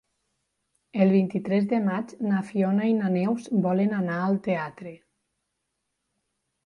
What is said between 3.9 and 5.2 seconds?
anar al teatre.